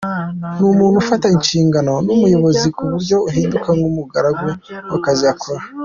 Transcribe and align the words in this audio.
Ni 0.57 0.65
umuntu 0.73 0.95
ufata 1.03 1.25
inshingano 1.35 1.93
n’ubuyobozi 2.05 2.67
ku 2.75 2.81
buryo 2.91 3.17
ahinduka 3.29 3.69
nk’umugaragu 3.77 4.45
w’akazi 4.89 5.25
akora. 5.33 5.61